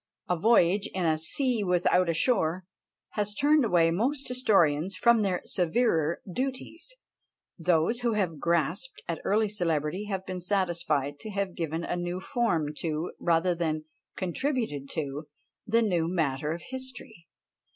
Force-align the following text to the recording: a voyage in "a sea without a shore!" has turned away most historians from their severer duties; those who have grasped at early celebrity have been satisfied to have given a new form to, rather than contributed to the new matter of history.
a 0.27 0.35
voyage 0.35 0.87
in 0.95 1.05
"a 1.05 1.19
sea 1.19 1.63
without 1.63 2.09
a 2.09 2.13
shore!" 2.15 2.65
has 3.09 3.35
turned 3.35 3.63
away 3.63 3.91
most 3.91 4.27
historians 4.27 4.95
from 4.95 5.21
their 5.21 5.41
severer 5.43 6.23
duties; 6.33 6.95
those 7.59 7.99
who 7.99 8.13
have 8.13 8.39
grasped 8.39 9.03
at 9.07 9.21
early 9.23 9.47
celebrity 9.47 10.05
have 10.05 10.25
been 10.25 10.41
satisfied 10.41 11.19
to 11.19 11.29
have 11.29 11.53
given 11.53 11.83
a 11.83 11.95
new 11.95 12.19
form 12.19 12.73
to, 12.75 13.11
rather 13.19 13.53
than 13.53 13.85
contributed 14.15 14.89
to 14.89 15.27
the 15.67 15.83
new 15.83 16.07
matter 16.07 16.51
of 16.51 16.63
history. 16.71 17.27